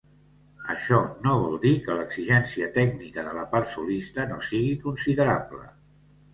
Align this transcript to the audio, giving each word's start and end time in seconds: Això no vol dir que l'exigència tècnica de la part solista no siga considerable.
Això 0.75 1.01
no 1.25 1.35
vol 1.43 1.57
dir 1.65 1.73
que 1.83 1.99
l'exigència 1.99 2.71
tècnica 2.79 3.27
de 3.29 3.37
la 3.43 3.47
part 3.55 3.71
solista 3.77 4.29
no 4.35 4.43
siga 4.51 4.83
considerable. 4.89 5.65